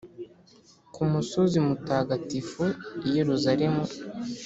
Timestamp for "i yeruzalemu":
3.07-3.83